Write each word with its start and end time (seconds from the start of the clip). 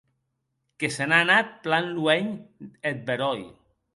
Que 0.83 0.89
se 0.95 1.05
n’a 1.09 1.19
anat 1.25 1.51
plan 1.65 1.85
luenh 1.97 2.31
eth 2.89 3.03
beròi. 3.07 3.41